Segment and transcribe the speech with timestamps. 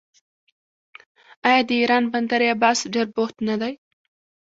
[1.47, 3.73] آیا د ایران بندر عباس ډیر بوخت نه دی؟